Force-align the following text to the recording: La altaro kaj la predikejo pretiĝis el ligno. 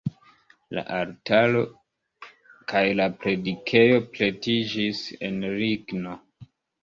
La 0.77 0.83
altaro 0.99 1.59
kaj 2.73 2.81
la 3.01 3.05
predikejo 3.25 4.01
pretiĝis 4.17 5.03
el 5.29 5.41
ligno. 5.61 6.17